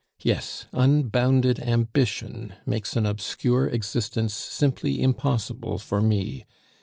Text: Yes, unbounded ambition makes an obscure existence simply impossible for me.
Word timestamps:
Yes, 0.23 0.65
unbounded 0.71 1.59
ambition 1.59 2.55
makes 2.65 2.95
an 2.95 3.05
obscure 3.05 3.67
existence 3.67 4.33
simply 4.33 4.99
impossible 4.99 5.77
for 5.77 6.01
me. 6.01 6.47